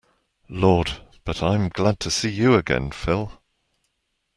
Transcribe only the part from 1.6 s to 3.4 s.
glad to see you again, Phil.